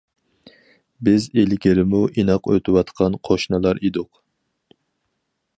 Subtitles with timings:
[1.07, 4.23] بىز ئىلگىرىمۇ ئىناق ئۆتۈۋاتقان قوشنىلار ئىدۇق.